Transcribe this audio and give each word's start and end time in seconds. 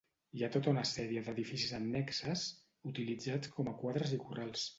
Hi 0.37 0.43
ha 0.43 0.47
tota 0.53 0.69
una 0.71 0.85
sèrie 0.91 1.21
d'edificis 1.27 1.75
annexes, 1.81 2.47
utilitzats 2.93 3.53
com 3.61 3.71
a 3.71 3.77
quadres 3.85 4.17
i 4.19 4.21
corrals. 4.27 4.67